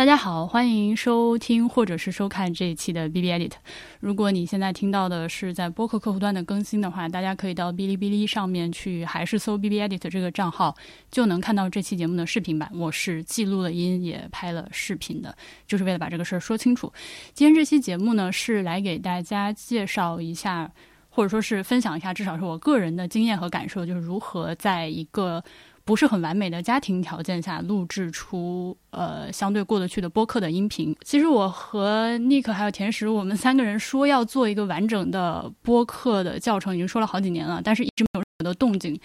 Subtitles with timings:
[0.00, 3.52] 大家好，欢迎收听或者是收看这一期的 B B Edit。
[4.00, 10.74] 如果你现在听到的是在播客客户端的更新的话，大家可以到哔哩哔哩上面去，还是搜 B B Edit 这个账号，
[11.10, 12.70] 就能看到这期节目的视频版。
[12.72, 15.36] 我是记录了音，也拍了视频的，
[15.66, 16.90] 就是为了把这个事儿说清楚。
[17.34, 20.72] 今天这期节目呢，是来给大家介绍一下，
[21.10, 25.44] 或者说是分享一下，至少是我个人的经验和感受，就是如何在一个。
[25.84, 30.94] 不是很完美的家庭条件下录制出呃相对过得去的播客的音频。
[31.02, 38.98] 其实我和 Nick 还有甜食，我们三个人说要做一个完整的播客的教程，已经说了好几年了，但是一直没有任何的动静。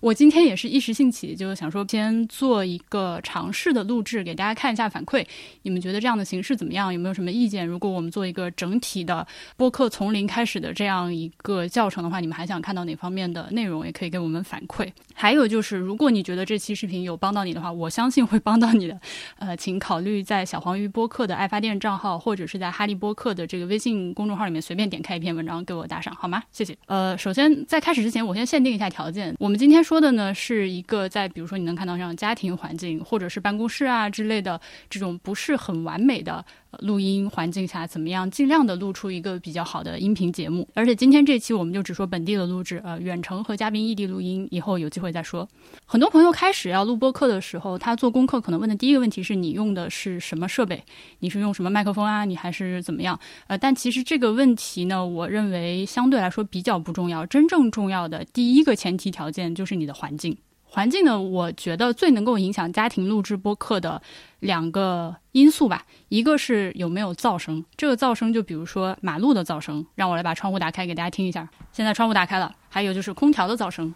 [0.00, 5.24] 我今天也是一时兴起，就是想说先做一个尝试的录制，给大家看一下反馈。
[5.62, 6.92] 你们觉得这样的形式怎么样？
[6.92, 7.66] 有没有什么意见？
[7.66, 9.26] 如果我们做一个整体的
[9.58, 13.84] 播客从零开始的这样一个教程的话，你们还想看到哪方面的内容？
[13.84, 14.90] 也可以给我们反馈。
[15.12, 18.98] 还有就是，如果你觉得这期视频有帮到你的话，我相信会帮到你的。
[19.38, 26.42] 呃，请考虑在小黄鱼播客的爱发电账号，或者是在哈利播客的这个微信公众号里面随便点开一篇文章给我打赏，好吗？
[26.50, 26.74] 谢谢。
[26.86, 29.34] 呃，首先在开始之前，我先限定一下条件。
[29.38, 36.44] 我们今天说的呢，是一个在比如说你能看到像家庭环境或者是办公室啊之类的这种不是很完美的
[36.78, 40.68] 录音环境下，怎么样尽量的录出一个比较好的音频节目。
[40.74, 45.48] 而且今天这期我们就只说本地的录制，呃，远程和嘉宾异地录音，以后有机会再说。
[45.84, 50.82] 很多朋友开始要录播客的时候，他做功课可能问的第一个问题是你用的是什么设备？
[51.18, 52.24] 你是用什么麦克风啊？
[52.24, 53.18] 你还是怎么样？
[53.48, 57.26] 呃，但其实这个问题呢，我认为相对来说比较不重要。
[57.26, 60.36] 真正重要的第一个前提条件就是你的环境。
[60.72, 64.00] 环境呢，我觉得最能够影响家庭录制播客的
[64.38, 67.64] 两个因素吧，一个是有没有噪声。
[67.76, 71.48] 这个噪声就比如说马路的噪声，让我来把窗户打开给大家听一下。
[71.72, 72.54] 现在窗户打开了。
[72.72, 73.92] 还有就是空调的噪声。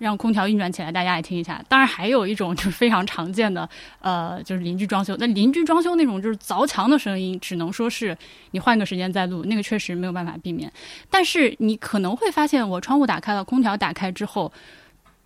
[0.00, 1.62] 让空调运转起来，大家也听一下。
[1.68, 3.68] 当然，还有一种就是非常常见的，
[4.00, 5.14] 呃，就是邻居装修。
[5.18, 8.16] 那邻居装修那种就是凿墙的声音，只能说是
[8.52, 10.72] 你换个时间再录，那个确实没有办法避免。
[11.10, 14.50] 但是你可能会发现，我窗户打开了，空调打开之后，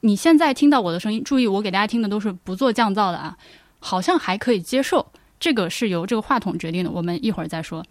[0.01, 3.39] 你现在听到我的声音，注意，我给大家听的都是不做降噪的啊，
[3.79, 5.07] 好像还可以接受。
[5.39, 7.85] 这个是由这个话筒决定的，我们一会儿再说。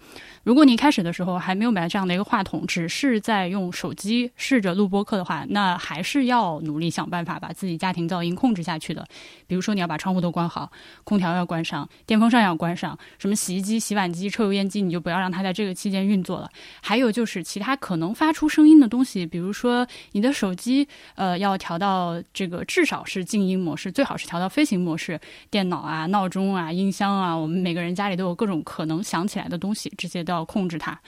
[0.43, 9.07] 如果你开始的时候还没有买这样的一个话筒，只是在用手机试着录播客的话，那还是要努力想办法把自己家庭噪音控制下去的。
[9.47, 10.69] 比如说，你要把窗户都关好，
[11.05, 16.49] 空调要关上，电风扇要关上，什么洗衣机、洗碗机、抽油烟机，你就不要让它在这个期间运作了。
[16.81, 25.17] 还有就是其他可能发出声音的东西，比如说你的手机，呃，要调到这个至少是静音模式，最好是调到飞行模式。
[25.49, 30.32] 电脑啊、闹钟啊、音箱啊，我们每个人家里都有各种可能响起来的东西，这些都。
[30.33, 30.99] 要控制它，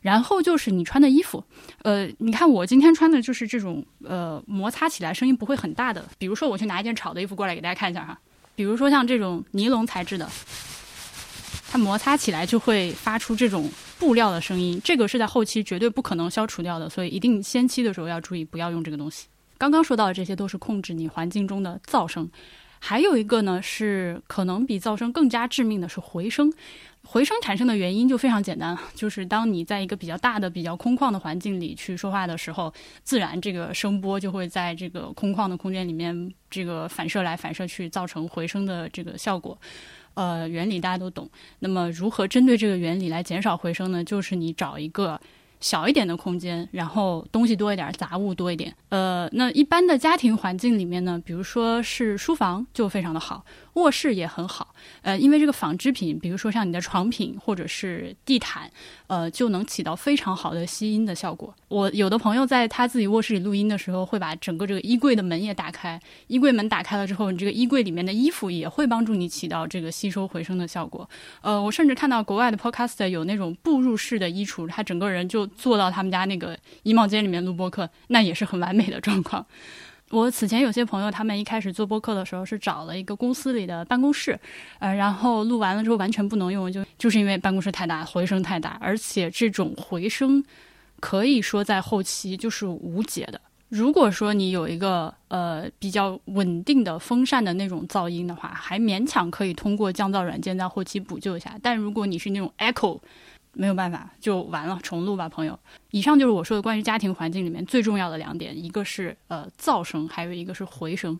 [0.00, 1.44] 然后就是你穿的衣服，
[1.82, 6.04] 呃，你看我今天穿的就是这种，呃，摩擦起来声音不会很大的。
[6.18, 8.18] 比如说我去拿一件炒的衣服过来给大家看一下哈，
[8.54, 10.28] 比如说像这种尼龙材质的，
[11.70, 13.68] 它摩擦起来就会发出这种
[13.98, 19.26] 布料的声音，这个是在后期绝对不可能消除掉的，所以一定先期的时候要注意不要用这个东西。
[19.58, 22.30] 刚刚说到的这些都是控制你环境中的噪声，
[22.78, 26.52] 还有一个呢是可能比噪声更加致命的是回声。
[27.04, 32.72] 回声产生的原因就非常简单了， 就是当你在一个比较大的、比较空旷的环境里去说话的时候，
[33.02, 39.58] 自然这个声波就会在这个空旷的空间里面，这个反射来反射去，造成回声的这个效果。
[40.14, 41.30] 呃，原理大家都懂。
[41.60, 44.04] 那么，如何针对这个原理来减少回声呢？
[44.04, 45.18] 就是你找一个。
[45.60, 48.74] 小一点的空间，然后东西多一点，杂物多一点。
[48.90, 54.74] 呃，那一般的家庭环境里面呢，比如说是书房就非常的好，卧室也很好。
[55.02, 58.70] 呃，因为这个纺织品，比如说像你的床品或者是地毯，
[59.08, 61.54] 呃，就能起到非常好的吸音的效果。
[61.68, 66.00] 我有的朋友在他自己卧室里录音的时候，会把整个这个衣柜的门也打开。
[66.26, 71.08] 衣柜门打开了之后，你这个衣柜里面的衣服也会帮助你起到这个吸收回声的效果。
[71.40, 75.48] 呃，我甚至看到国外的 podcast 有那种步入式的衣橱，他整个人就。
[75.58, 79.44] 坐到他们家那个衣帽间里面录播客，那也是很完美的状况。
[80.10, 84.38] 我此前有些朋友，他们一开始做播客的时候是找了一个公司里的办公室，
[84.78, 90.42] 呃，然后录完了之后完全不能用，就就是因为办公室太大，回声太大，而且这种回声
[91.00, 93.40] 可以说在后期就是无解的。
[93.68, 101.54] 如果说你有一个呃比较稳定的风扇的那种噪音的话，还勉强可以通过降噪软件在后期补救一下。
[101.62, 102.98] 但如果你是那种 echo，
[103.52, 105.58] 没有办法，就完了，重录吧，朋友。
[105.90, 111.18] 以上就是我说的关于家庭环境里面最重要的两点，一个是呃噪声，还有一个是回声。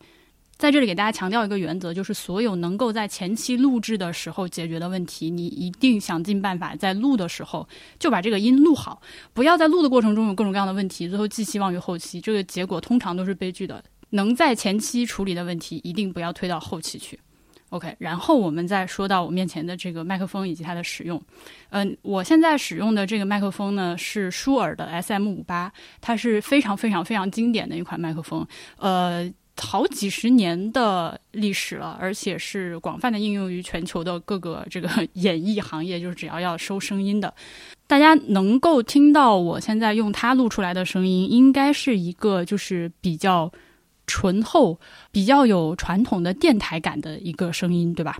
[0.59, 7.67] 在这里给大家强调一个原则，就是所有能够在前期录制的时候解决的问题，你一定想尽办法在录的时候
[8.01, 9.01] 就把这个音录好，
[9.33, 13.81] 不要在录的过程中有各种各样的问题，最后寄希望于后期，这个结果通常都是悲剧的。
[14.11, 17.17] 能在前期处理的问题，一定不要推到后期去。
[17.69, 21.23] OK，然后我们再说到我面前的这个麦克风以及它的使用。
[21.71, 28.45] 嗯，我现在使用的这个麦克风呢是舒尔的 SM 五八，它是非常非常非常经典的一款麦克风。
[28.79, 29.33] 呃。
[29.61, 37.35] 好几十年的历史了，而且是广泛的应用于全球的各个这个演艺行业，就是只要要收声音的，
[37.87, 43.51] 大家能够听到我现在用它录出来的声音，应该是一个就是比较
[44.07, 44.79] 醇厚、
[45.11, 48.19] 比较有传统的电台感的一个声音，对吧？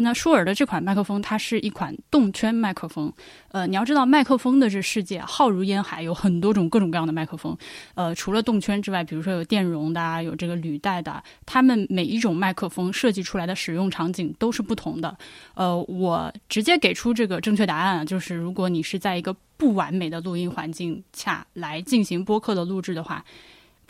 [0.00, 3.12] 那舒尔的这款麦克风，它是一款动圈麦克风。
[3.50, 7.56] 呃，你要知道，麦克风的这世界浩如烟海，有很多种各种各样的麦克风。
[7.94, 15.16] 呃，除了动圈之外，比如说有电容的，有这个履带的，它们每一种麦克风设计出来的使用场景都是不同的。
[15.54, 23.24] 呃，我直接给出这个正确答案，就是如果你是在一个不完美的录音环境下来进行播客的录制的话。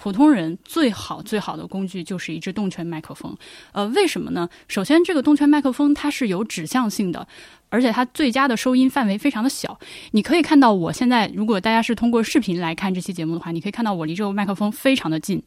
[0.01, 3.37] 普通人最好最好的工具就是一支动圈麦克风，
[3.73, 4.49] 呃，为什么呢？
[4.69, 7.27] 首先，这个动圈麦克风它是有指向性的，
[7.69, 9.77] 而且它最佳的收音范围非常的小。
[10.13, 15.43] 你可以看到，我现在如果大家是通过视频来看这期节目的话，你可以看到我离这个麦克风非常的近。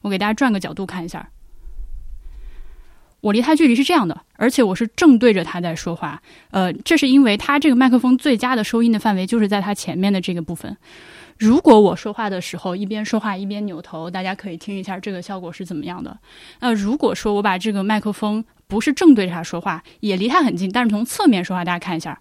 [0.00, 1.28] 我给大家转个角度看一下，
[3.20, 6.22] 我离它距离是这样的，而且我是正对着它在说话。
[6.52, 10.74] 呃，这是因为它这个麦克风最佳的收音的范围就是在它前面的这个部分。
[11.40, 16.18] 如果我说话的时候一边说话一边扭头，大家可以听一下这个效果是怎么样的。
[16.60, 22.20] 那如果说我把这个麦克风不是正对着他说话，也离他很近，但是从侧面说话，大家看一下，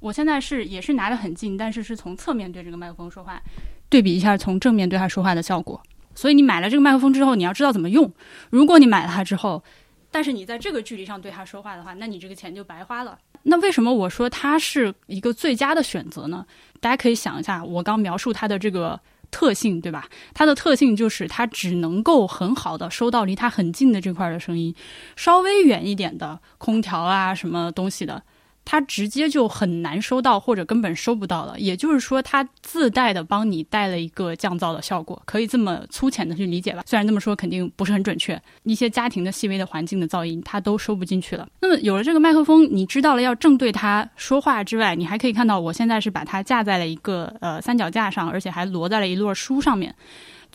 [0.00, 3.40] 我现在是也是拿得很近，但是是从侧面对这个麦克风说话，
[3.88, 5.82] 对比一下从正面对他说话的效果。
[6.14, 8.12] 所以你买了这个麦克风之后，你要知道怎么用。
[8.50, 9.64] 如果你买了它之后，
[10.10, 13.18] 但是你在这个距离上对他说话的话，那你这个钱就白花了。
[13.48, 16.44] 那为什么我说它是一个最佳的选择呢？
[16.80, 19.00] 大家可以想一下，我刚描述它的这个
[19.30, 20.08] 特性，对吧？
[20.34, 24.74] 它的特性就是它只能够很好的收到离它很近的这块的声音，
[25.14, 28.22] 稍微远一点的空调啊什么东西的。
[28.66, 31.58] 它直接就很难收到，或者根本收不到了。
[31.58, 36.82] 也就是说，它自带的帮你带了一个降噪的效果，可以这么粗浅的去理解吧？
[36.84, 41.48] 虽然这么说肯定不是很准确，一些家庭的细微的环境的噪音它都收不进去了。
[41.60, 49.94] 那么有了这个麦克风，你知道了要正对它说话之外，你还可以看到我现在是把它架在了一个呃三脚架上，而且还摞在了一摞书上面。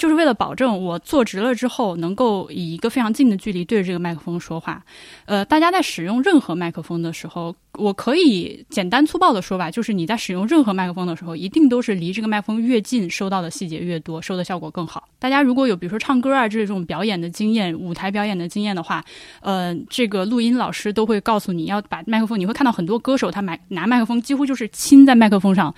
[0.01, 4.83] 就是为了保证我坐直了之后，能够以一个非常近的距离对着这个麦克风说话。
[5.25, 15.07] 呃，大家在使用任何麦克风的时候，我可以简单粗暴的说吧，就是你在使用任何麦克风的时候，一定都是离这个麦克风越近，收到的细节越多，收的效果更好。
[15.19, 19.05] 大家如果有比如说唱歌啊这种表演的经验、舞台表演的经验的话，
[19.41, 25.71] 呃，这个录音老师都会告诉你要把麦克风，你会看到很多歌手他买拿麦克风几乎就是亲在麦克风上。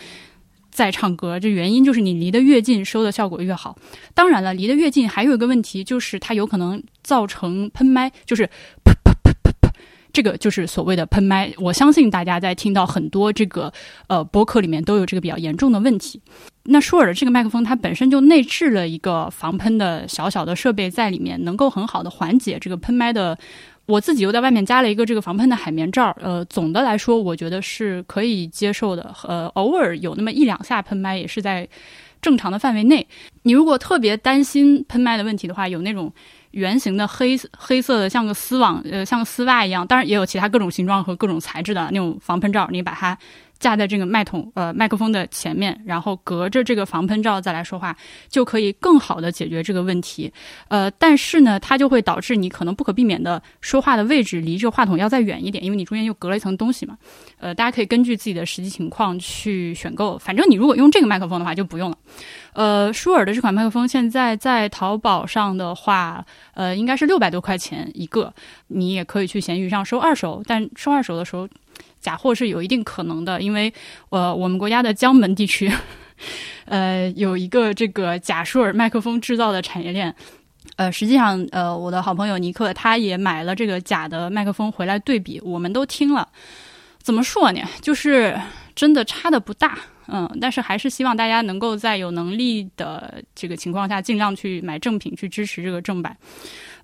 [0.73, 3.77] 在唱歌，这原因就是你离得越近，收的效果越好。
[4.15, 8.43] 当然了，离得越近还有一个问题，就是它有可能造成喷麦，就是
[8.83, 9.69] 噗噗噗噗噗，
[10.11, 11.53] 这个就是所谓的喷麦。
[11.57, 13.71] 我相信大家在听到很多这个
[14.07, 16.19] 呃播客里面都有这个比较严重的问题。
[16.63, 23.37] 那舒尔的这个麦克风，它本身就内置了一个防喷的小小的设备在里面，能够很好的缓解这个喷麦的。
[23.85, 29.13] 我自己又在外面加了一个这个防喷的海绵罩，呃，总的来说我觉得是可以接受的。
[29.27, 31.67] 呃，偶尔有那么一两下喷麦也是在
[32.21, 33.05] 正常的范围内。
[33.41, 36.11] 你如果特别担心喷麦的问题的话，有那种
[36.51, 43.17] 圆形的黑黑色的像个丝网，呃，像个丝袜一样，当然也有其他各种形状和各种材质的那种防喷罩，你把它。
[43.63, 47.95] 架在这个麦筒呃麦克风的前面，然后隔着这个防喷罩再来说话，
[48.27, 50.31] 就可以更好的解决这个问题。
[50.67, 56.97] 呃，但是呢，它就会导致你可能不可避免的说话的位置离这个话筒要再远一点，因为你中间又隔了一层东西嘛。
[57.39, 60.17] 呃，大家可以根据自己的实际情况去选购。
[60.17, 61.97] 反正你如果用这个麦克风的话就不用了。
[62.53, 68.33] 呃，舒尔的这款麦克风现在在淘宝上的话，呃，应该是六百多块钱一个。
[68.67, 71.47] 你也可以去闲鱼上收二手，但收二手的时候。
[71.99, 73.73] 假货是有一定可能的，因为
[74.09, 75.71] 呃，我们国家的江门地区，
[76.67, 80.13] 呃，有一个这个假舒尔麦克风制造的产业链。
[80.75, 86.27] 呃，实际上，呃，我的好朋友尼克他也买了这个假的麦克风回来对比，我们都听了。
[87.01, 87.61] 怎么说呢？
[87.81, 88.37] 就是
[88.75, 96.17] 真的差的不大，嗯，但是还是希望大家能够在有能力的这个情况下，尽量去买正品，去支持这个正版。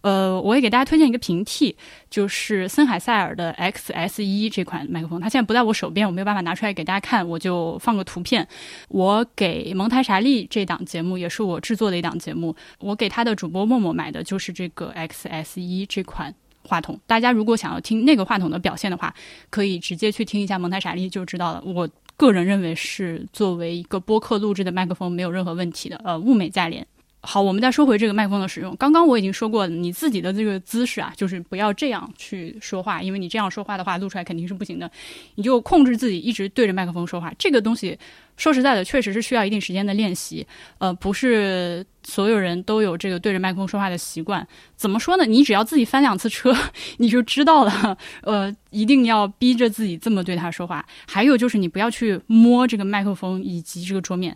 [0.02, 1.76] 呃，我也给大家推荐一个平替，
[2.10, 8.48] 就是森海塞尔的 XS 一这款麦克风，它现在不在我手边，我没有办法拿出来给大家看，我就放个图片。
[8.88, 16.34] 我给蒙台傻利这档节目也是我制作的一档节目，我给他的主播默默买的就是这个 XS 一这款
[16.70, 16.98] 话筒。
[17.08, 19.14] 大家如果想要听那个话筒的表现的话，
[19.50, 21.62] 可以直接去听一下蒙台傻利就知道了。
[21.66, 26.86] 我个人认为是作为一个播客录制的麦克风没有任何问题的，呃，物美价廉。
[27.22, 28.74] 好，我们再说回这个麦克风的使用。
[28.78, 34.90] 刚刚我已经说过，你自己的这个姿势啊，就是不要这样去说话，因为你这样说话的话，录出来肯定是不行的。
[35.36, 37.34] 你就控制自己一直对着麦克风说话。
[37.38, 38.00] 这个东西
[38.40, 40.48] 说实在的，确实是需要一定时间的练习。
[40.78, 44.48] 呃，不是所有人都有这个对着麦克风说话的习惯。
[44.78, 45.26] 怎么说呢？
[45.26, 46.56] 你只要自己翻两次车，
[46.98, 47.98] 你就知道了。
[48.24, 50.84] 呃，一定要逼着自己这么对他说话。
[51.06, 54.36] 还有就是，你不要去摸这个麦克风以及这个桌面。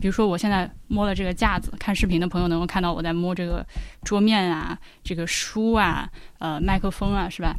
[0.00, 3.64] 比如说，我现在摸了这个架子，看视频的朋友能够看到我在摸这个
[4.02, 7.54] 桌面啊，这个书啊，呃，麦克风啊，是吧？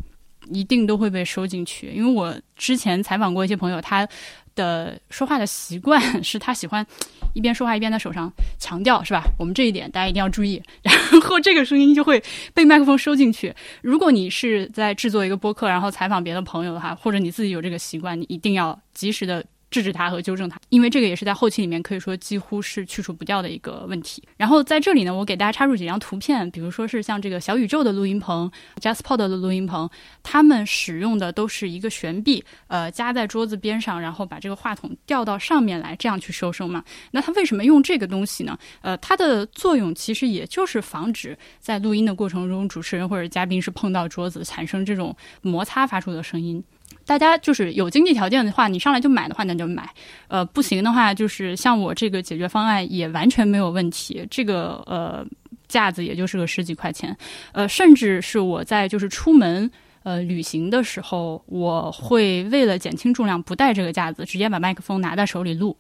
[0.52, 1.92] 一定都会被收进去。
[1.96, 4.08] 因为我之前采访过一些朋友，他
[4.56, 6.86] 的说话的习惯 是他喜欢
[7.34, 9.24] 一边说话一边在手上强调，是吧？
[9.38, 10.62] 我们这一点大家一定要注意。
[10.82, 13.54] 然后这个声音就会被麦克风收进去。
[13.82, 19.46] 如果你是在制作一个播客，然后采访别的朋友的话，或者你自己有这个习惯，你一定要及时的。
[19.76, 24.24] 制止它和纠正它，因为这个也是在后期里面可以说几乎是去除不掉的一个问题。
[24.38, 29.90] 然后在这里呢，我给大家插入几张图片，比如说是像这个小宇宙的录音棚、JustPod 的录音棚，
[30.24, 36.82] 他们使用的都是一个悬臂，呃，夹在桌子边上，然后把这个话筒吊到上面来，这样去收声嘛。
[37.12, 38.58] 那它为什么用这个东西呢？
[38.80, 46.64] 呃，它的作用其实也就是防止在录音的过程中，主持人或者嘉宾是碰到桌子产生这种摩擦发出的声音。
[47.06, 49.88] 大家就是有经济条件的话，你上来就买的话，那就买。
[50.28, 54.26] 呃，不行的话，就是像我这个解决方案也完全没有问题。
[54.32, 55.24] 这个呃
[55.68, 57.16] 架子也就是个十几块钱，
[57.52, 59.70] 呃，甚至是我在就是出门
[60.02, 65.78] 呃旅行的时候，我会为了减轻重量不带这个架子，直接把麦克风拿在手里录。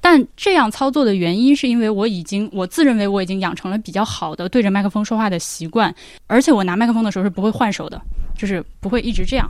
[0.00, 5.94] 但这样操作的原因是因为我已经我自认为我已经养成了比较好的对着麦克风说话的习惯，
[6.26, 8.00] 而且我拿麦克风的时候是不会换手的。
[8.42, 9.48] 就是不会一直这样。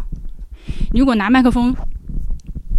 [0.93, 1.75] 如果拿麦克风，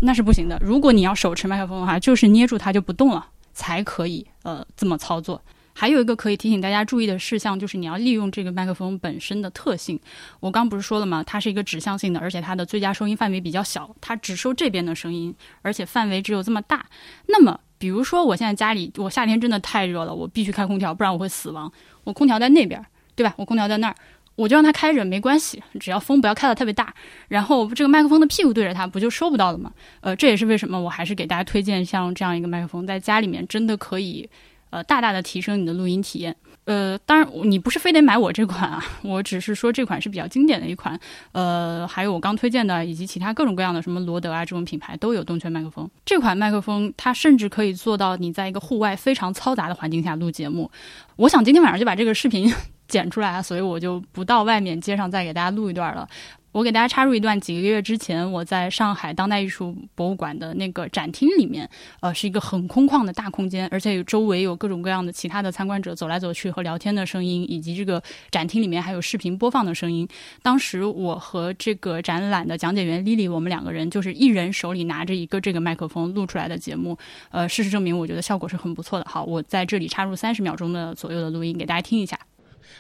[0.04, 0.60] 那是不行的。
[0.62, 5.42] 如果你要手持麦克风的话，就是捏住它就不动了，才可以呃这么操作。
[5.74, 10.00] 还有一个可以提醒大家注意的事项，就是你要利用这个麦克风本身的特性。
[10.40, 11.24] 我刚不是说了吗？
[11.24, 16.86] 它是一个指向性的，而且它的最佳收音范围比较小，它只收这边的声音，而且范围只有这么大。
[17.26, 21.74] 那么，比如说我现在家里，我夏天真的太热了，我必须开空调，不然我会死亡。
[22.04, 22.80] 我空调在那边，
[23.16, 23.34] 对吧？
[23.36, 23.96] 我空调在那儿。
[24.36, 26.94] 我就让它开着没关系，只要风不要开的特别大，
[27.28, 29.72] 然后这个麦克风的屁股对着它，不就收不到了吗？
[30.02, 34.28] 呃，这也是为什么我还是给大家推荐像这样一个麦克风，在家里面真的可以，
[34.72, 36.36] 呃，大大的提升你的录音体验。
[36.66, 40.98] 呃，当然你不是非得买我这款啊， 我只是说这款是比较经典的一款。
[41.34, 45.90] 呃，还有我刚推荐的以及其他各种各样的什么罗德啊这种品牌都有动圈麦克风。
[46.06, 50.72] 这款麦克风它甚至可以做到你在一个户外非常嘈杂的环境下录节目。
[51.18, 52.50] 我想今天晚上就把这个视频。
[52.94, 56.08] 剪出来，所以我就不到外面街上再给大家录一段了。
[56.52, 61.68] 我给大家插入一段，几个月之前我在上海当代艺术博物馆的那个展厅里面，
[62.00, 70.08] 呃，是一个很空旷的大空间，而且有周围有各种各样的其他的参观者走来走去和聊天的声音，以及这个展厅里面还有视频播放的声音。
[70.44, 76.96] 当时我和这个展览的讲解员 Lily，我们两个人就是一人手里拿着一个这个麦克风录出来的节目。
[77.32, 79.06] 呃，事实证明，我觉得效果是很不错的。
[79.10, 82.20] 好，我在这里插入三十秒钟的左右的录音给大家听一下。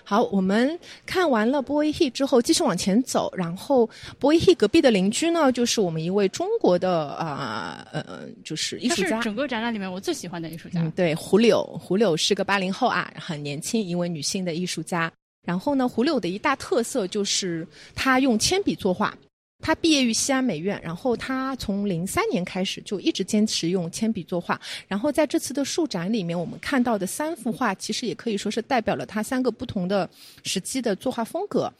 [0.04, 3.32] 好，我们看完了波伊 he 之后，继续往前走。
[3.36, 9.22] 然后波伊 he 隔壁的邻居呢，就是我们一位中国的啊呃，就是艺术家。
[9.22, 10.82] 整个展览里面我最喜欢的艺术家。
[10.82, 15.12] 嗯，对，胡柳，胡柳是个八零后啊，很年轻一位女性的艺术家。
[15.46, 19.14] 然后呢，胡柳的一大特色就是她用铅笔作画。
[19.63, 24.60] 他毕业于西安美院，然后他从零三年开始就一直坚持用铅笔作画。
[24.89, 30.08] 然后在这次的树展里面，我们看到的三幅画，其实也可以说是代表了他三个不同的
[30.43, 31.74] 时期的作画风格。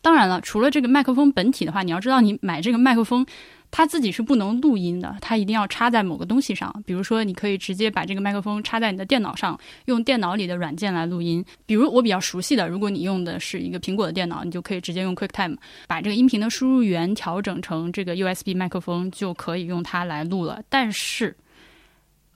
[0.00, 3.26] 当然了，除了这个麦克风本体的话，你要知道，你买这个麦克风。
[3.70, 6.72] 它自己是不能录音的，它一定要插在某个东西上。
[6.86, 11.44] 比如说，你可以直接把这个麦克风插在你的电脑上，用电脑里的软件来录音。
[11.66, 15.56] 比如我比较熟悉的，如果你用的是一个苹果的电脑，你就可以直接用 QuickTime
[15.86, 20.62] 把这个音频的输入源调整成这个 USB 麦克风，就可以用它来录了。
[20.68, 21.36] 但是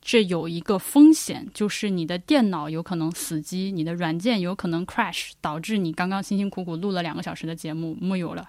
[0.03, 8.49] 这有一个风险，就是你的电脑有可能死机，你的软件有可能 crash，导致你刚刚辛辛苦苦录了两个小时的节目木有了。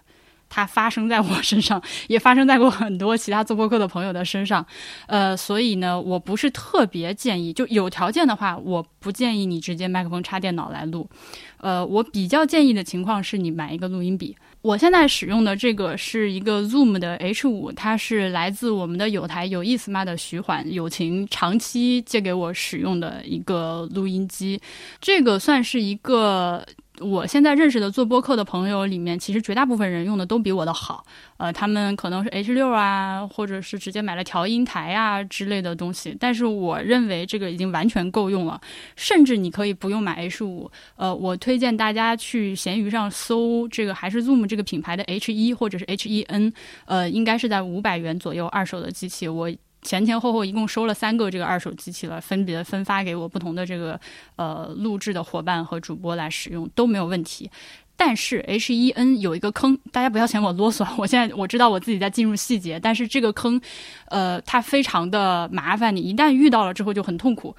[0.54, 4.64] 它发生在我身上，也发生在过很多其他做播客的朋友的身上，
[5.08, 11.10] 呃，所以呢，我不是特别建议，就有条件的话，我不建议你直接麦克风插电脑来录，
[11.58, 14.36] 呃，我比较建议的情况是你买一个录音笔。
[14.62, 24.62] 我现在使用的这个是一个 Zoom 的 H 五，它是来自我们的有台有意思吗的徐缓友情长期借给我使用的一个录音机，
[25.00, 26.64] 这个算是一个。
[27.02, 31.06] 我现在认识的做播客的朋友里面，其实绝大部分人用的都比我的好。
[31.38, 36.16] 呃，他们可能是 H 六啊，或者是直接买了调音台啊之类的东西。
[36.20, 38.62] 但是我认为这个已经完全够用了，
[38.96, 40.70] 甚至你可以不用买 H 五。
[40.96, 46.54] 呃，我推荐大家去闲鱼上搜这个还是 Zoom 这个品牌的 H 一或者是 H 一 N，
[46.86, 49.28] 呃，应该是在五百元左右二手的机器。
[49.28, 49.52] 我。
[49.82, 54.00] 前前后后一共收了三个这个二手机器了，分别分发给我不同的这个
[54.36, 57.50] 呃录制的伙伴和主播来使用都没有问题。
[57.98, 63.62] 但是 H 一 N 有一个坑，大家不要嫌我啰嗦，我现在我知道我自己在进入细节，但是这个坑，
[64.06, 67.56] 呃，它非常的麻烦，你一旦遇到了之后就很痛苦。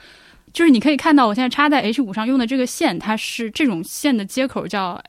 [0.52, 5.00] 就是你可以看到我现在插在 H 五上用的这个线，它是这种线的接口叫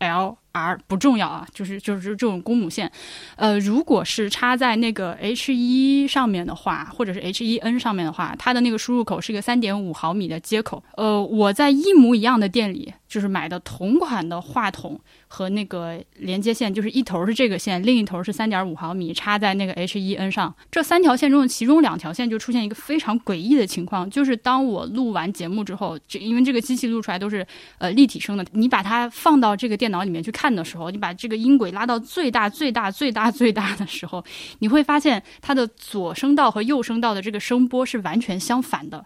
[0.00, 0.36] XL。
[0.58, 2.90] R 不重要啊，就是就是这种公母线，
[3.36, 10.82] 呃，如果是插在那个 H 一上面的话，或者是 H 一 N 上面的话，它的那个输入口是一个三点五毫米的接口。
[10.96, 20.54] 呃，我在一模一样的店里，就是买的同款的话筒和那个连接线，就是一头是这个线，另一头是三点五毫米，插在那个 H 一 N 上。
[20.70, 27.46] 这三条线中的其中两条线就出现一个非常诡异的情况，就是当我录完节目之后，这因为这个机器录出来都是
[27.78, 30.54] 呃立体声的，你把它放到这个电脑里面去看。
[30.58, 34.24] 的时候，你把这个音轨拉到最大、最大、最大、最大的时候，
[34.58, 39.04] 你会发现它的左声道和右声道的这个声波是完全相反的。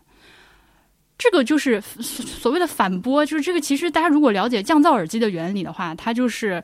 [1.23, 3.61] 这个就是所谓的反播，就是这个。
[3.61, 6.61] 其实大家如果了解降噪耳机的原理的话，它就是……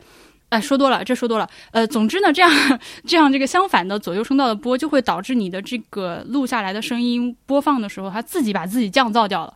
[0.49, 1.47] 哎，说多了，这说多了。
[1.73, 2.51] 呃，总之呢，这样
[3.07, 9.55] 这样这个相反的左右声道的波，就会导致你的这个录下来的声音播放的时候，它自己把自己降噪掉了。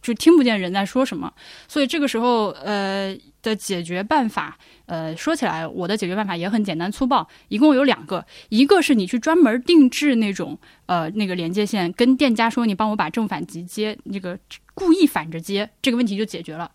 [0.00, 1.32] 就听不见人在说什么，
[1.66, 14.38] 所以这个时候，呃的解决办法，呃说起来，我的解决办法也很简单粗暴，一共有两个，一个是你去专门定制那种呃那个连接线，跟店家说你帮我把正反极接，那个
[14.74, 16.70] 故意反着接，这个问题就解决了。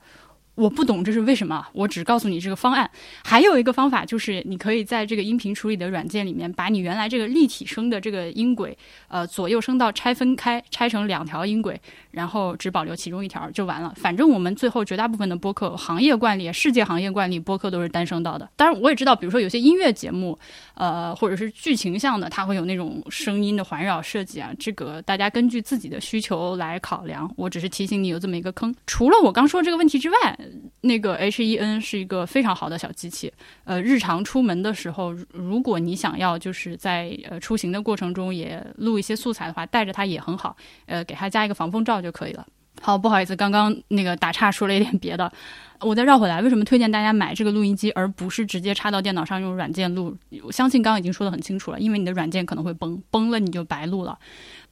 [0.56, 2.90] 我不懂这是为什么，我只告诉你这个方案。
[3.24, 11.80] 还有一个方法就是，你可以在这个音频处理的软件里面，把你原来这个立体声的这个音轨，呃，左右声道拆分开，拆成两条音轨，
[12.12, 13.92] 然后只保留其中一条就完了。
[13.96, 18.48] 反正我们最后绝大部分的播客行业惯例、世界行业惯例，播客都是单声道的。
[18.56, 20.38] 当然，我也知道，比如说有些音乐节目，
[20.76, 24.52] 呃，或者是剧情向的，它会有那种声音的环绕设计啊。
[24.60, 27.28] 这个大家根据自己的需求来考量。
[27.36, 28.74] 我只是提醒你有这么一个坑。
[28.86, 30.38] 除了我刚说这个问题之外，
[30.82, 33.32] 那个 H E N 是一个非常好的小机器，
[33.64, 42.46] 呃，日常出门的时候，如果你想要就是在呃出行的过程中也录一些素材的话，带着它也很好，呃，给它加一个防风罩就可以了。
[42.82, 45.32] 好，不好意思，刚刚那个打岔说了一点别的，
[45.80, 50.18] 我再绕回来，为什么推荐大家买这个录音机，而不是直接插到电脑上用软件录？
[50.44, 54.18] 我相信刚刚已经说的很清楚了，因为你的软件可能会崩，崩了你就白录了，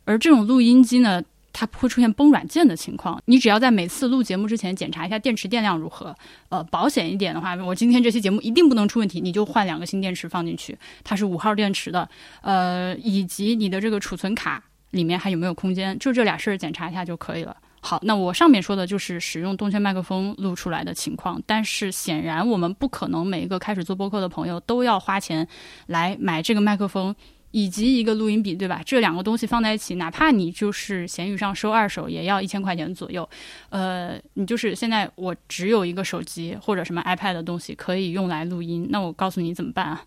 [0.04, 1.22] 而这种录音机呢？
[1.54, 6.16] 它不会出现崩软件的情况，你只要在每次录节目之前检查一下电池电量如何。
[6.50, 12.08] 呃，保险一点的话，我今天这期节目一定不能出问题，你就换两个新电池放进去，它是五号电池的。
[12.42, 17.56] 呃，以及你的这个储存卡里面还有没有空间，就这俩事儿检查一下就可以了。
[17.82, 25.48] 好，那我上面说的就是使用动圈麦克风录出来的情况，但是显然我们不可能每一个开始做播客的朋友都要花钱
[25.88, 27.16] 来买这个麦克风。
[27.52, 28.82] 以及一个录音笔，对吧？
[28.86, 33.28] 这两个东西放在一起，哪怕你就是闲鱼上收二手，也要一千块钱左右。
[33.70, 40.02] 呃，你就是现在我只有一个手机或者什么 iPad 的东西可以用来录音，那我告诉你怎么办啊？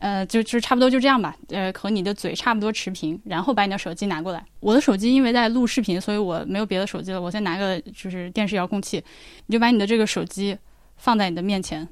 [0.00, 1.34] 呃，就就差不多就这样吧。
[1.48, 4.44] 呃，和你的嘴差不多持平，然后把你的手机拿过来。
[4.60, 7.18] 我的手机因为在录视频，所以我没有别的手机了。
[7.18, 9.02] 我先拿个就是电视遥控器，
[9.46, 10.58] 你就把你的这个手机
[10.96, 11.88] 放在你的面前，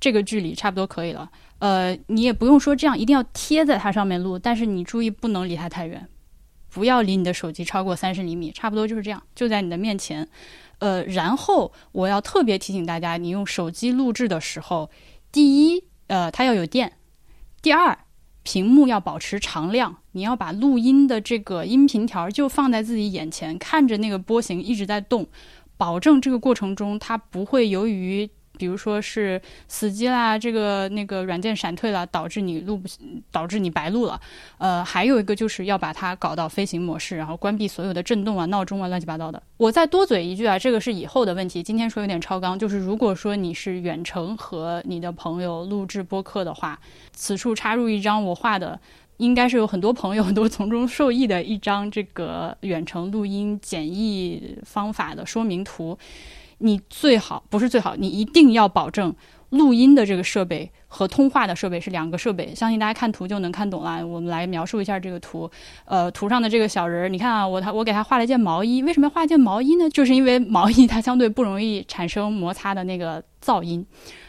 [0.00, 1.30] 这个距离差不多可以了。
[1.58, 6.06] 呃，你也不用说这样一定要贴在它上面录，但是你注意不能离它太远，
[6.68, 10.28] 不要离你的手机超过三十厘米，差不多就是这样，就在你的面前。
[10.80, 14.90] 呃，然后我要特别提醒大家，你用手机录制的时候，
[15.32, 16.90] 第一，呃，它要有电；
[17.62, 17.98] 第二，
[18.42, 25.26] 屏幕要保持常亮，你要把录音的这个音频条就放在自己眼前，看着那个波形一直在动，
[25.78, 28.28] 保证这个过程中它不会由于。
[28.56, 32.88] 比如说是死机啦，这个那个软件闪退了，导致你录不，
[33.30, 34.20] 导致你白录了。
[34.58, 39.42] 呃，还有一个就是要把它搞到飞行模式，然后关闭所有的震动啊、闹钟啊、乱七八糟的。
[39.56, 41.62] 我再多嘴一句啊，这个是以后的问题。
[41.62, 46.78] 今天说有点超纲，就是如果说你是远程和你的朋友录制播客的话，
[47.12, 48.78] 此处插入一张我画的，
[49.16, 55.98] 应该是有很多朋友都从中受益的一张这个远程录音简易方法的说明图。
[56.58, 59.14] 你最好不是最好，你一定要保证
[59.50, 64.06] 录音的这个设备和通话的设备是两个设备，相信大家看图就能看懂了。
[64.06, 65.50] 我们来描述一下这个图，
[65.84, 69.88] 呃，图上的这个小人儿，你看啊，我他我给他画了一件毛衣，为什么要画一件毛衣呢？
[69.90, 73.86] 就是因为毛衣它相对不容易产生摩擦的那个噪音，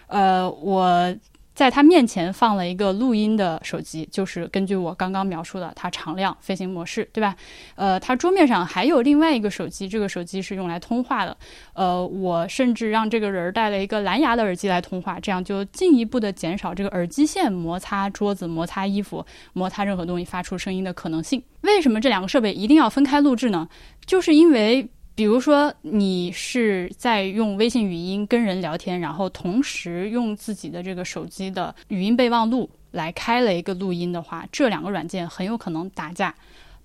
[0.08, 1.16] 呃，我。
[1.58, 7.36] 在他面前放了一个录音的手机，就是根据我刚刚描述的，它常亮飞行模式，对吧？
[7.74, 11.36] 呃，他桌面上还有另外一个手机，这个手机是用来通话的。
[11.74, 21.41] 呃，我甚至让这个人带了一个蓝牙的耳机来通话，这样就进一步的减少这个耳机线摩擦桌子、摩擦衣服、摩擦任何东西发出声音的可能性。
[21.62, 23.67] 为什么这两个设备一定要分开录制呢？
[24.06, 24.88] 就是因为。
[25.18, 36.36] 比如说，你是在用微信语音跟人聊天，然后同时用自己的这个手机的语音备忘录来开了一个录音的话，这两个软件很有可能打架。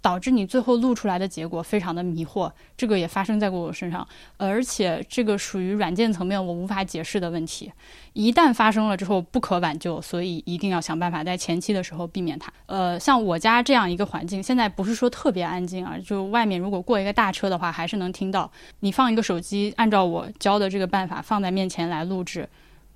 [0.03, 7.73] 导致你最后录出来的结果非常的迷惑，这个也发生在过我身上，而且这个属于软件层面我无法解释的问题，
[8.13, 12.53] 一旦发生了之后不可挽救，所以一定要想办法在前期的时候避免它。
[12.67, 18.51] 呃，像我家这样一个环境，现在不是说特别安静啊，就外面如果过一个大车的话，还是能听到。
[18.81, 22.49] 你放一个手机，按照我教的这个办法放在面前来录制，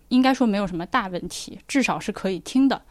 [0.08, 2.82] 应该说没有什么大问题，至少是可以听的。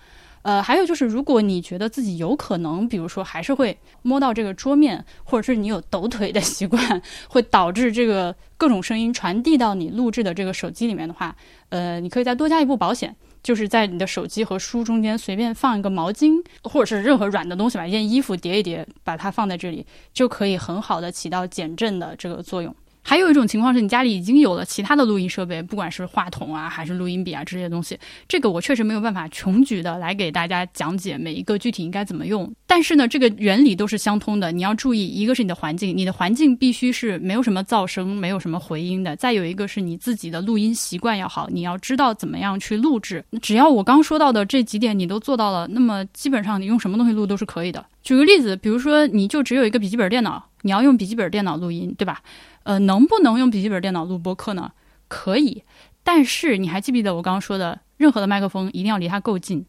[0.46, 11.36] 呃，还有就是，如果你觉得自己有可能，比如说还是会摸到这个桌面，或者是你有抖腿的习惯，会导致这个各种声音传递到你录制的这个手机里面的话，
[11.70, 22.76] 呃，你可以再多加一步保险，就是在你的手机和书中间随便放一个毛巾，或者是任何软的东西，把一件衣服叠一叠，把它放在这里，就可以很好的起到减震的这个作用。
[23.08, 27.96] 还有一种情况是你家里已经有了其他的录音设备，不管是话筒啊，还是录音笔啊这些东西，
[28.28, 32.52] 这个我确实没有办法穷举的来给大家讲解每一个具体应该怎么用。
[32.66, 34.52] 但是呢，这个原理都是相通的。
[34.52, 43.24] 你要注意，一个是你的环境，你的环境必须是没有什么噪声、没有什么回音的；再有一个是你自己的录音习惯要好，你要知道怎么样去录制。
[43.40, 47.86] 只要我刚说到的这几点你都做到了，那么基本上你用什么东西录都是可以的。
[48.02, 52.24] 举个例子，比如说你就只有一个笔记本电脑，你要用笔记本电脑录音，对吧？
[52.64, 54.72] 呃，能不能用笔记本电脑录播课呢？
[55.08, 55.64] 可以，
[56.04, 59.64] 但是你还记不记得我刚刚说的，任何的麦克风一定要离它够近。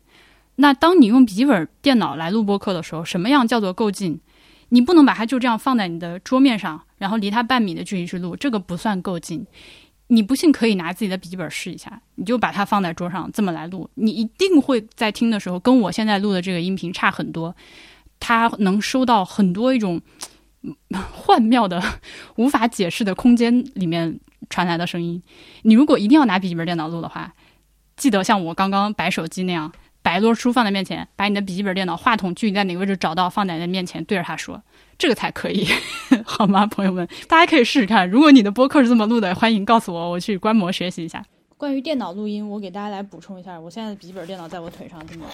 [0.54, 4.18] 那当你用笔记本电脑来录播课的时候，什么样叫做够近？
[4.70, 9.46] 你不能把它就这样放在你的桌面上，然后离它半米的距离去录，这个不算够近。
[10.06, 17.54] 你不信可以拿自己的笔记本试一下，你就把它放在桌上这么来录，你一定会在听的时候跟我现在录的这个音频差很多。
[18.18, 20.00] 它能收到很多一种。
[21.12, 21.82] 幻妙的、
[22.36, 24.18] 无法解释的空间里面
[24.50, 25.22] 传来的声音。
[25.62, 27.34] 你如果一定要拿笔记本电脑录的话，
[27.96, 34.62] 记得像我刚刚摆手机那样，摆摞书放在面前，把你的笔记本电脑话筒距离在哪个位置找到，放在你的面前，对着它说，
[34.98, 35.66] 这个才可以，
[36.24, 37.08] 好吗，朋友们？
[37.28, 38.08] 大家可以试试看。
[38.08, 41.24] 如果你的播客是这么录的，欢迎告诉我，我去观摩学习一下。
[41.56, 43.58] 关于电脑录音，我给大家来补充一下。
[43.58, 45.24] 我现在的笔记本电脑在我腿上，这么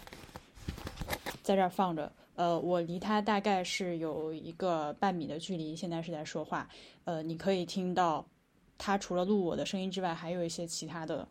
[1.42, 2.11] 在这儿放着。
[2.35, 6.68] 呃，我离他大概是有一个半米的距离，现在是在说话。
[7.05, 8.27] 呃，你可以听到
[8.79, 11.29] 他除了录我的声音之外，还有一些其他的。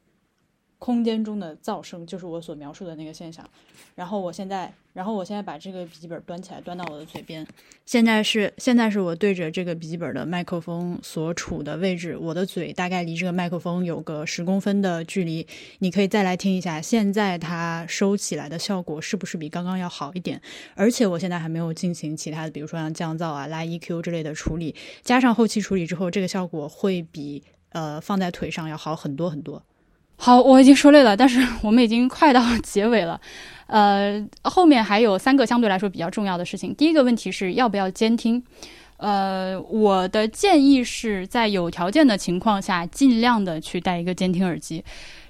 [0.82, 3.48] 空间中的噪声就是我所描述的那个现象，
[3.94, 7.46] 然后我现在，然后我现在把这个笔记本端起来，端到我的嘴边。
[7.86, 15.46] 现在是现在是我对着这个笔记本的麦克风所处的位置，我的嘴大概离这个麦克风有个十公分的距离。
[15.80, 20.42] 你可以再来听一下，现在它收起来的效果是不是比刚刚要好一点？
[20.74, 29.62] 而且我现在还没有进行其他的，比如说像降噪啊、拉 EQ 之类的处理，加上后期处理之后，这个效果会比呃放在腿上要好很多很多。
[30.24, 33.20] 好，我已经说累了，但是我们已经快到 结尾了，
[33.66, 36.76] 呃，后面还有三个相对来说比较重要的事情。
[36.76, 38.44] 第一个问题是要不要监听？
[38.98, 44.86] 呃，我的建议是在有条件的情况下，尽量的去带一个监听耳机。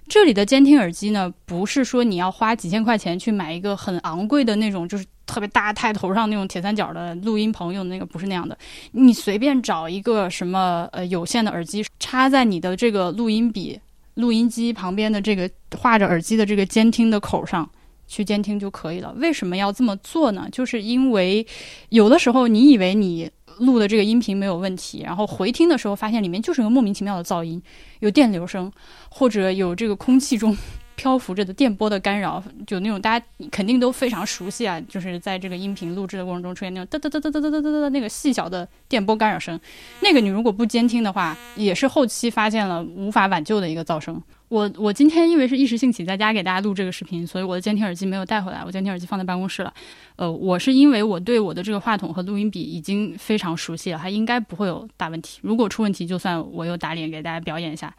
[0.10, 8.58] 这里的监听耳机呢，不是说你要花几千块钱去买一个很昂贵的那种，就是特别大太头上那种铁三角的录音棚用的那个，不是那样的。
[8.92, 13.80] 你随便找一个什么呃有线的耳机，插在你的这个录音笔。
[14.16, 17.70] 录音机旁边的这个画着耳机的这个监听的口上
[18.08, 19.14] 去监听就可以了。
[19.18, 20.48] 为什么要这么做呢？
[20.52, 21.46] 就是因为
[21.90, 27.62] 有的时候你以为你录的这个音频没有问题，然后回听的时候发现里面就是个莫名其妙的噪音，
[28.00, 28.72] 有电流声，
[29.10, 30.56] 或者有这个空气中。
[31.02, 39.60] 漂浮着的电波的干扰，就那种大家肯定都非常熟悉啊，就是在这个音频录制的过程中出现那种哒哒哒哒哒哒哒哒哒那个细小的电波干扰声，
[40.02, 44.22] 那个你如果不监听的话，也是后期发现了无法挽救的一个噪声。
[44.50, 49.74] 我我今天因为是一时兴起在家给大家录这个视频，所以我的监听耳机没有带回来，我监听耳机放在办公室了。
[50.18, 55.40] 呃，我是因为我对我的这个话筒和录音笔已经非常熟悉了，它应该不会有大问题。
[55.42, 57.92] 如果出问题，就算我又打脸给大家表演一下。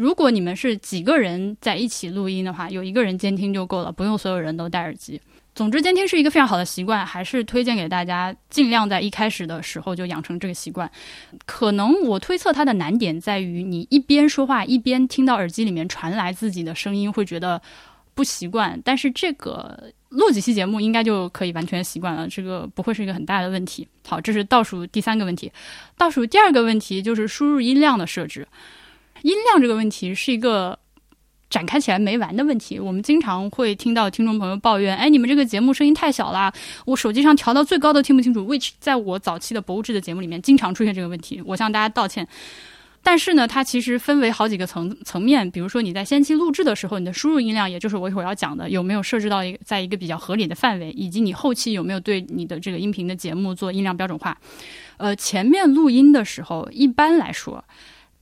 [0.00, 5.20] 如果你们是几个人在一起录音的话，有一个人监听就够了，不用所有人都戴耳机。
[5.54, 10.90] 总之，监听是一个非常好的习惯，还是推荐给大家尽量在一开始的时候就养成这个习惯。
[11.44, 17.60] 可能我推测它的难点在于，你一边说话一边听到耳机里面传来自己的声音，会觉得
[18.14, 18.80] 不习惯。
[18.82, 23.86] 但是这个录几期节目应该就可以完全习惯了，这个不会是一个很大的问题。
[24.08, 25.52] 好，这是倒数第三个问题。
[25.98, 28.48] 倒数第二个问题就是输入音量的设置。
[29.22, 30.78] 音量这个问题是一个。
[31.50, 36.52] 展开起来没完的问题，我们经常会听到听众朋友抱怨：“哎，你们这个节目声音太小了，
[36.84, 38.40] 我手机上调到最高都听不清楚。
[38.46, 42.24] ”which 在我早期的博物志的节目里面经常出现这个问题，我向大家道歉。
[43.02, 54.38] 但是呢，它其实分为好几个层层面，比如说你在先期录制的时候，你的输入音量，也就是我一会儿要讲的，有没有设置到一在一个比较合理的范围，以及你后期有没有对你的这个音频的节目做音量标准化。
[54.98, 57.64] 呃，前面录音的时候，一般来说，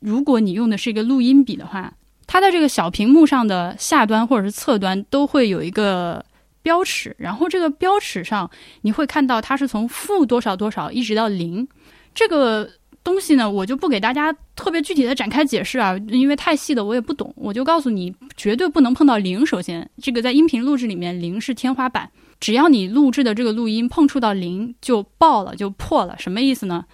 [0.00, 1.92] 如果你用的是一个录音笔的话。
[2.30, 6.22] 它在这个小屏幕上的下端或者是侧端都会有一个
[6.60, 8.50] 标尺，然后这个标尺上
[8.82, 11.66] 你会看到它是从负多少多少一直到零。
[12.14, 12.68] 这个
[13.02, 17.32] 东西呢，我就不给大家特别具体的展开解释啊，因为太细的我也不懂。
[17.34, 19.46] 我就告诉你，绝对不能碰到零。
[19.46, 26.14] 首先，这个在音频录制里面，零是天花板，只要你录制的这个录音碰触到零，就爆了，就破了。
[26.18, 26.84] 什么意思呢？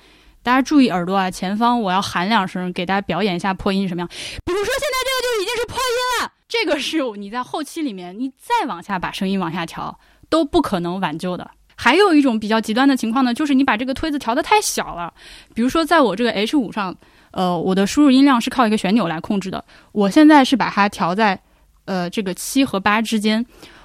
[0.45, 1.31] 大家注意耳朵啊！
[1.31, 4.07] 前方我要喊两声，给大家表演一下破音是什么样。
[4.45, 11.51] 比如说现在这个就已经是破音了，这个是你在后期里面，你再往下把声音往下调都不可能挽救的。
[11.75, 15.15] 还有一种比较极端的情况呢，就是你把这个推子调的太小了。
[15.55, 16.95] 比如说在我这个 H 五上，
[17.31, 21.41] 呃，我的输入音量是靠一个旋钮来控制的，我现在是把它调在
[21.87, 23.45] 呃这个七和八之间。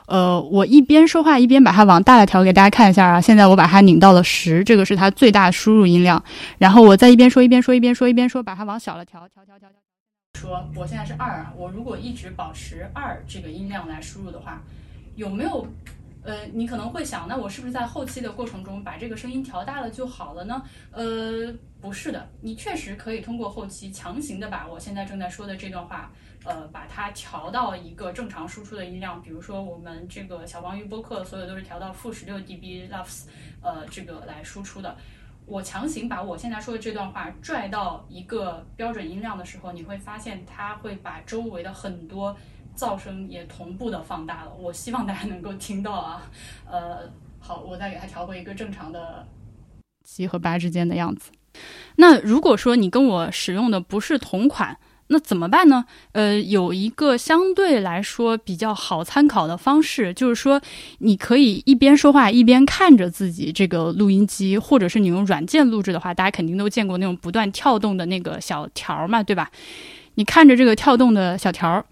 [0.09, 3.21] 呃，我一边说话一边把它往大了调，给大家看一下啊。
[3.21, 6.21] 现在我把它拧到了十，这个是它最大输入音量。
[6.57, 9.79] 然后我再一边说一边说一边说一边说，把它往小了调，调调调调。
[10.39, 14.61] 说我现在是二啊，我如果一直保持二这个音量来输入的话，
[15.15, 15.67] 有没有？
[16.29, 20.61] 呃，你可能会想，那我是不是在后期的过程中把这个声音调大了就好了呢？
[20.91, 26.11] 呃，不是的，你确实可以通过后期强行的把我现在正在说的这段话。
[26.45, 33.23] 呃，把它调到一个正常输出的音量，比如说我们这个小黄鱼播客，所有都是调到负十六 dB lufs，
[33.61, 34.95] 呃，这个来输出的。
[35.45, 42.33] 我强行把我现在说的这段话拽到一个标准音量的时候，你会发现它会把周围的很多
[42.79, 44.53] 噪声也同步的放大了。
[44.57, 46.21] 我希望大家能够听到啊。
[46.65, 46.99] 呃，
[47.39, 49.27] 好，我再给它调回一个正常的
[50.05, 51.31] 七和八之间的样子。
[51.97, 55.85] 那如果说你跟我使用的不是同款，那怎么办呢？
[56.11, 60.61] 呃，有一个相对来说比较好参考的方式，就是说，
[60.99, 69.49] 你可以一边说话一边看着自己这个录音机，或者是你用软件录制的话，大家肯定都见过那种不断跳动的那个小条嘛，对吧？
[70.13, 71.83] 你看着这个跳动的小条儿，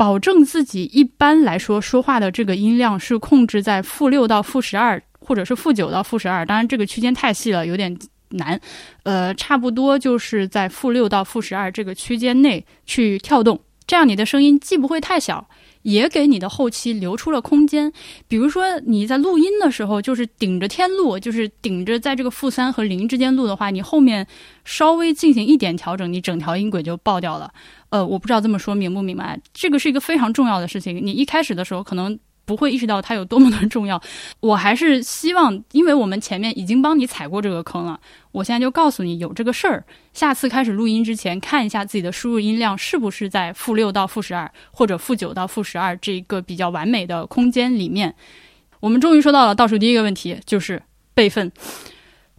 [0.00, 7.94] 保证自己一般来说说话的这个音量是控制在负六到负十二，或者是负九到负十二，当然这个区间太细了，有点。
[8.32, 8.60] 难，
[9.02, 13.60] 呃，差不多就是在负六到负十二这个区间内去跳动，
[13.90, 15.48] 这样你的声音既不会太小，
[15.82, 17.92] 也给你的后期留出了空间。
[18.28, 24.24] 比如说你在录音的时候，就是顶着天录，就是顶着在这个负三和零之间录的话，你后面
[24.64, 27.52] 稍微进行一点调整，你整条音轨就爆掉了。
[27.88, 31.04] 呃，我不知道这么说明不明白，这个是一个非常重要的事情。
[31.04, 32.16] 你一开始的时候可能。
[32.50, 34.02] 不会意识到它有多么的重要，
[34.40, 38.00] 我还是希望，因为我们前面已经帮你踩过这个坑了，
[38.32, 39.84] 我现在就告诉你有这个事儿。
[40.12, 48.12] 下次开始录音之前，看一下自己的输入音量是不是在负六到负十二，或者负九到负十二这个比较完美的空间里面。
[48.80, 50.82] 我们终于说到了倒数第一个问题，就是
[51.14, 51.52] 备份。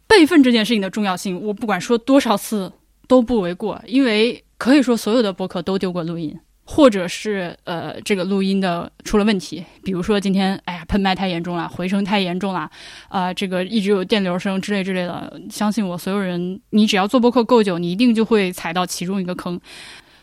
[0.08, 2.74] 备份这件事情的重要性，我不管说多少次
[3.08, 6.38] 都不为过，因为可以说所有的博客都丢过录音。
[6.74, 12.70] 或者是呃，这个录音的出了问题，比如说今天，哎呀，喷麦太严重了，回声太严重了，
[13.10, 15.42] 啊，这个一直有电流声之类之类的。
[15.50, 19.60] 相信我，所有人，你只要做播客够久，你一定就会踩到其中一个坑。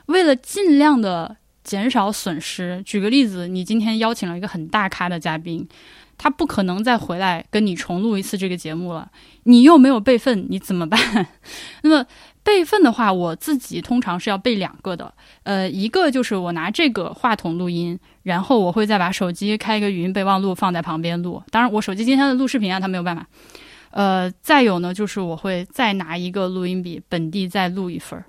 [0.06, 5.68] 为了尽量的减少损失，举个例子，你今天邀请了一个很大咖的嘉宾，
[6.16, 9.10] 他不可能再回来跟你重录一次这个节目了，
[9.42, 10.98] 你又没有备份，你怎么办？
[11.84, 12.06] 那么。
[12.48, 15.12] 备份的话，我自己通常是要备两个的。
[15.42, 21.42] 呃，一个就是我拿这个话筒录音，然后我会再把手机开一个语音备忘录放在旁边录。
[21.50, 23.26] 当然，我手机今天的录视频啊，它没有办法。
[23.90, 28.24] 呃，再有呢，就是我会再拿一个录音笔，本地再录一份儿。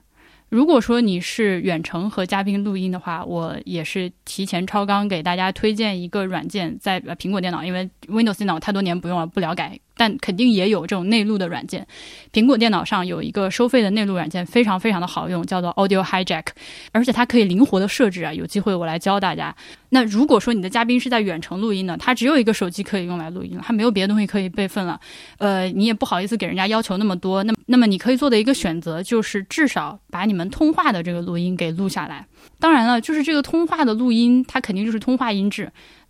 [0.50, 9.80] 如果说你是远程和嘉宾录音的话，我也是提前超纲给大家推荐一个软件，在苹果电脑，因为 Windows 电脑太多年不用了，不了解。
[10.00, 11.86] 但肯定也有这种内录的软件。
[12.32, 16.46] 苹果电脑上有一个收费的内录软件，非常非常的好用，叫做 Audio Hijack，
[16.94, 18.34] 而且它可以灵活的设置啊。
[18.34, 19.54] 有机会我来教大家。
[19.90, 24.98] 那如果说你的嘉宾是在远程录音呢，他只有一个手机可以用来录音了，他没有别的东西可以备份了。
[25.38, 27.44] 呃，你也不好意思给人家要求那么多。
[27.44, 32.26] 那那么你可以做的一个选择就是至少把你们通话的这个录音给录下来。
[32.58, 35.70] 当然了，就是这个通话的录音，它肯定就是通话音质。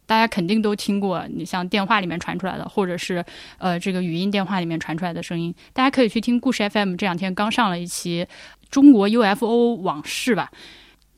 [0.10, 3.24] 大家肯定都听过，你像电话里面传出来的，或者是
[3.60, 8.26] 呃这个语音电话里面传出来的声音，大家可以去听故事 FM，这两天刚上了一期
[8.72, 10.50] 中国 UFO 往事吧。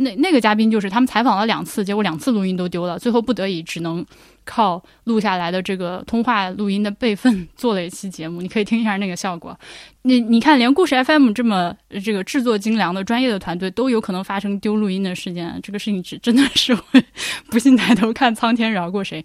[0.02, 4.06] 那那个嘉宾就是他们采访了两次，结果两次录音都丢了，最后不得已只能
[4.44, 8.42] 靠录下来的这个通话录音的备份做了一期节目。
[8.42, 9.58] 你可以听一下那个效果。
[10.04, 17.04] 你你看，连故事 FM 这么这个制作精良的专业的团队都有可能发生丢录音的事件，这个事情只真的是会
[17.50, 19.24] 不信抬头看苍天饶过谁。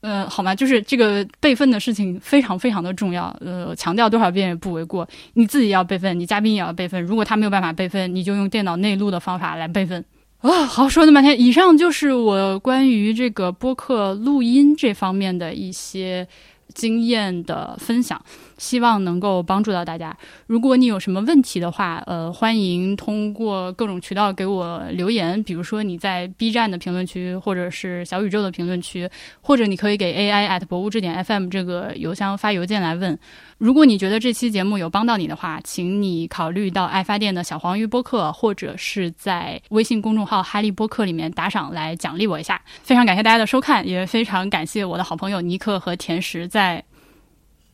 [0.00, 0.54] 呃，好吗？
[0.54, 3.36] 就是这个备份的事情非常非常的重要。
[3.40, 5.08] 呃，强调多少遍也不为过。
[5.34, 7.02] 你自己要备份，你嘉宾也要备份。
[7.02, 10.04] 如果他没有办法备份，你就用电脑内录的方法来备份。
[10.40, 16.28] 啊，好，说那么半天，以上就是我关于这个播客录音这方面的一些
[16.74, 18.22] 经验的分享。
[18.58, 20.14] 希望能够帮助到大家。
[20.46, 25.42] 如果你有什么问题的话，呃，欢迎通过各种渠道给我留言。
[25.44, 29.08] 比如说你在 B 站的评论区，或者是小宇宙的评论区，
[29.40, 33.18] 或者你可以给 AI at 博物志点 FM 这个邮箱发邮件来问。
[33.56, 42.60] 如果你觉得这期节目有帮到你的话，请你考虑到爱发电的小黄鱼播客，或者是在微信公众号哈利播客里面打赏来奖励我一下。
[42.82, 46.82] 非常感谢大家的收看，也非常感谢我的好朋友尼克和甜食在。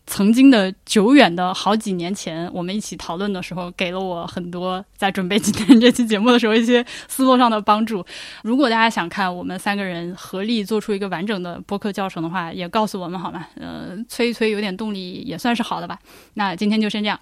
[0.06, 8.04] 曾经的久远的好几年前，我们一起讨论的时候，给了我很多在准备今天这期节目的时候一些思路上的帮助。
[8.42, 13.46] 如果大家想看我们三个人合力做出一个完整的播客教程的话，也告诉我们好吗？
[13.56, 15.98] 呃，催一催有点动力也算是好的吧。
[16.34, 17.18] 那今天就先这样。